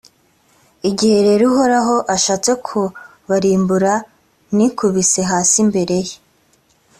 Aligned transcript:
igihe 0.89 1.17
rero 1.27 1.43
uhoraho 1.51 1.95
ashatse 2.15 2.51
kubarimbura, 2.65 3.93
nikubise 4.55 5.21
hasi 5.31 5.55
imbere 5.63 5.95
ye, 6.07 6.15